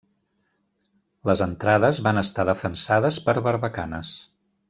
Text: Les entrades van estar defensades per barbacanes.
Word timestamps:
Les 1.31 1.43
entrades 1.47 2.01
van 2.09 2.21
estar 2.23 2.47
defensades 2.51 3.21
per 3.29 3.37
barbacanes. 3.51 4.13